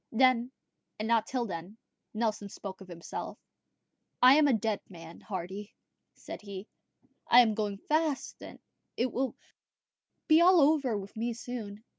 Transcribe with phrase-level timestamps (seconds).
[0.11, 0.51] Then,
[0.97, 1.77] and not till then,
[2.11, 3.37] Nelson spoke of himself.
[4.19, 5.75] "I am a dead man, Hardy,"
[6.15, 6.67] said he;
[7.27, 8.41] "I am going fast;
[8.97, 9.35] it will
[10.27, 11.83] be all over with me soon."